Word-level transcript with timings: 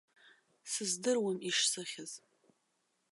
Сыздыруам 0.71 1.37
ишсыхьыз. 1.49 2.11